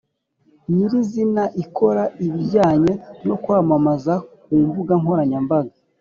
[0.73, 2.93] nyiri izina ikora ibijyanye
[3.27, 5.75] no kwamamaza ku mbuga nkoranyambaga.